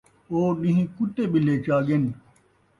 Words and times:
او 0.29 0.37
ݙینہہ 0.59 0.85
کتے 0.95 1.23
ٻلے 1.31 1.55
چا 1.65 1.77
ڳن 1.87 2.03